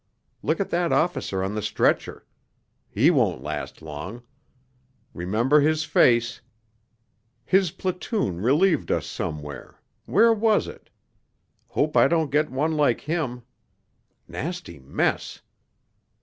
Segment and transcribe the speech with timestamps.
[0.41, 2.25] Look at that officer on the stretcher...
[2.89, 4.23] he won't last long...
[5.13, 6.41] remember his face...
[7.45, 9.79] his platoon relieved us somewhere...
[10.05, 10.89] where was it?...
[11.67, 13.43] Hope I don't get one like him...
[14.27, 15.43] nasty mess